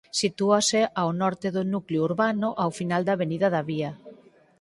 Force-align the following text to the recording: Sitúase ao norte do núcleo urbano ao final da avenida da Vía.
Sitúase 0.21 0.79
ao 0.99 1.09
norte 1.21 1.47
do 1.55 1.63
núcleo 1.73 2.01
urbano 2.09 2.49
ao 2.63 2.69
final 2.79 3.01
da 3.05 3.13
avenida 3.15 3.47
da 3.55 3.61
Vía. 3.69 3.91